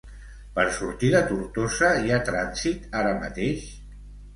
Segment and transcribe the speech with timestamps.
[0.55, 3.73] Per sortir de Tortosa, hi ha trànsit ara mateix?